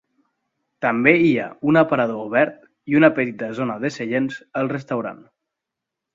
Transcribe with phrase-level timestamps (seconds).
[0.85, 5.23] També hi ha un aparador obert i una petita zona de seients al restaurant.